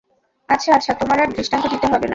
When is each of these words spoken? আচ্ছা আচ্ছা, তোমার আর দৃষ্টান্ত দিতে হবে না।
আচ্ছা 0.49 0.69
আচ্ছা, 0.73 0.91
তোমার 0.93 1.17
আর 1.19 1.29
দৃষ্টান্ত 1.31 1.65
দিতে 1.67 1.87
হবে 1.87 1.97
না। 1.97 2.09